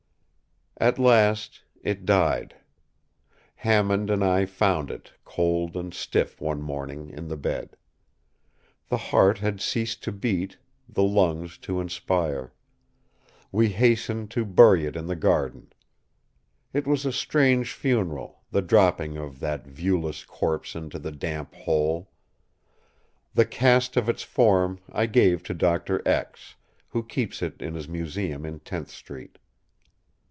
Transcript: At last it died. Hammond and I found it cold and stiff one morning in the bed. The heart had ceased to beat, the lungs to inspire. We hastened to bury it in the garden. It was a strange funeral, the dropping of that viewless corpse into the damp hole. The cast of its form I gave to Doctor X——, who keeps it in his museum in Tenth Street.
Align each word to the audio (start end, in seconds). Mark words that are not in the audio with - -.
At 0.77 0.97
last 0.97 1.63
it 1.83 2.07
died. 2.07 2.55
Hammond 3.57 4.09
and 4.09 4.23
I 4.23 4.47
found 4.47 4.89
it 4.89 5.13
cold 5.23 5.77
and 5.77 5.93
stiff 5.93 6.41
one 6.41 6.59
morning 6.63 7.11
in 7.11 7.27
the 7.27 7.37
bed. 7.37 7.75
The 8.87 8.97
heart 8.97 9.37
had 9.37 9.61
ceased 9.61 10.01
to 10.05 10.11
beat, 10.11 10.57
the 10.89 11.03
lungs 11.03 11.59
to 11.59 11.79
inspire. 11.79 12.51
We 13.51 13.69
hastened 13.69 14.31
to 14.31 14.43
bury 14.43 14.87
it 14.87 14.95
in 14.95 15.05
the 15.05 15.15
garden. 15.15 15.71
It 16.73 16.87
was 16.87 17.05
a 17.05 17.13
strange 17.13 17.73
funeral, 17.73 18.41
the 18.49 18.63
dropping 18.63 19.17
of 19.17 19.39
that 19.39 19.67
viewless 19.67 20.23
corpse 20.25 20.73
into 20.75 20.97
the 20.97 21.11
damp 21.11 21.53
hole. 21.53 22.09
The 23.35 23.45
cast 23.45 23.95
of 23.97 24.09
its 24.09 24.23
form 24.23 24.79
I 24.91 25.05
gave 25.05 25.43
to 25.43 25.53
Doctor 25.53 26.01
X——, 26.07 26.55
who 26.87 27.03
keeps 27.03 27.43
it 27.43 27.61
in 27.61 27.75
his 27.75 27.87
museum 27.87 28.47
in 28.47 28.61
Tenth 28.61 28.89
Street. 28.89 29.37